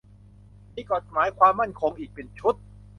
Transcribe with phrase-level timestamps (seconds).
[0.75, 2.55] มีกฎหมายความมั่นคงอีกเป็นชุด